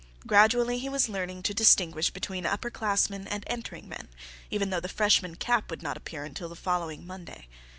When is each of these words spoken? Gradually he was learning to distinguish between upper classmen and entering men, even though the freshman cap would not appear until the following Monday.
Gradually 0.25 0.79
he 0.79 0.89
was 0.89 1.09
learning 1.09 1.43
to 1.43 1.53
distinguish 1.53 2.09
between 2.09 2.43
upper 2.43 2.71
classmen 2.71 3.27
and 3.27 3.43
entering 3.45 3.87
men, 3.87 4.07
even 4.49 4.71
though 4.71 4.79
the 4.79 4.89
freshman 4.89 5.35
cap 5.35 5.69
would 5.69 5.83
not 5.83 5.95
appear 5.95 6.23
until 6.23 6.49
the 6.49 6.55
following 6.55 7.05
Monday. 7.05 7.47